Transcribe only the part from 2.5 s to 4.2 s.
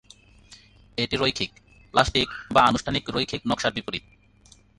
বা আনুষ্ঠানিক রৈখিক নকশার বিপরীত।